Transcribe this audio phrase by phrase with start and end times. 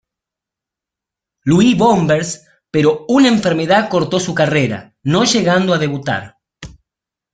[1.43, 6.39] Louis Bombers, pero una enfermedad cortó su carrera, no llegando a debutar.